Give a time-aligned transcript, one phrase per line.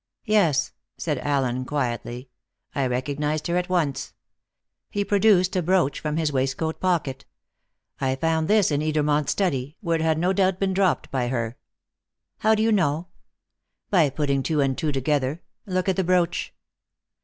[0.25, 2.29] "Yes," said Allen quietly.
[2.73, 4.13] "I recognised her at once."
[4.89, 7.25] He produced a brooch from his waistcoat pocket.
[7.99, 11.55] "I found this in Edermont's study, where it had no doubt been dropped by her."
[12.39, 13.09] "How do you know?"
[13.91, 15.43] "By putting two and two together.
[15.67, 16.51] Look at the brooch."